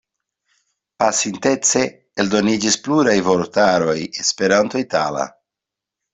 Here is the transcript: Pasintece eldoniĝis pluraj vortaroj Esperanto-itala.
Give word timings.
Pasintece 1.03 1.83
eldoniĝis 2.23 2.79
pluraj 2.87 3.15
vortaroj 3.29 3.97
Esperanto-itala. 4.25 5.29